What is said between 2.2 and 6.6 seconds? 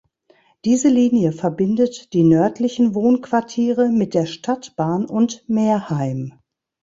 nördlichen Wohnquartiere mit der Stadtbahn und Merheim.